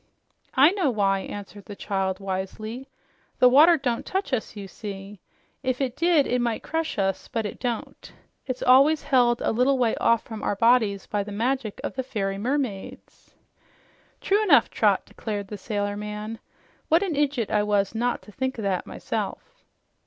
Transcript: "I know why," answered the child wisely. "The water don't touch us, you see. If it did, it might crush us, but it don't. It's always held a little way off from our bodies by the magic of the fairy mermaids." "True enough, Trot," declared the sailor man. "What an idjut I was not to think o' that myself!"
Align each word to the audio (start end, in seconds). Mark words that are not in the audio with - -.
"I 0.55 0.71
know 0.71 0.89
why," 0.89 1.19
answered 1.19 1.65
the 1.65 1.75
child 1.75 2.19
wisely. 2.19 2.89
"The 3.37 3.47
water 3.47 3.77
don't 3.77 4.03
touch 4.03 4.33
us, 4.33 4.55
you 4.55 4.67
see. 4.67 5.19
If 5.61 5.79
it 5.79 5.95
did, 5.95 6.25
it 6.25 6.41
might 6.41 6.63
crush 6.63 6.97
us, 6.97 7.27
but 7.27 7.45
it 7.45 7.59
don't. 7.59 8.11
It's 8.47 8.63
always 8.63 9.03
held 9.03 9.43
a 9.43 9.51
little 9.51 9.77
way 9.77 9.95
off 9.97 10.23
from 10.23 10.41
our 10.41 10.55
bodies 10.55 11.05
by 11.05 11.23
the 11.23 11.31
magic 11.31 11.79
of 11.83 11.93
the 11.93 12.01
fairy 12.01 12.39
mermaids." 12.39 13.35
"True 14.21 14.41
enough, 14.41 14.71
Trot," 14.71 15.05
declared 15.05 15.49
the 15.49 15.55
sailor 15.59 15.95
man. 15.95 16.39
"What 16.87 17.03
an 17.03 17.13
idjut 17.15 17.51
I 17.51 17.61
was 17.61 17.93
not 17.93 18.23
to 18.23 18.31
think 18.31 18.57
o' 18.57 18.63
that 18.63 18.87
myself!" 18.87 19.63